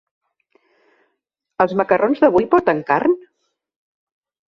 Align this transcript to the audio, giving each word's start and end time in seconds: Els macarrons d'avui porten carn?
Els 1.67 1.77
macarrons 1.83 2.25
d'avui 2.25 2.51
porten 2.57 2.85
carn? 2.91 3.19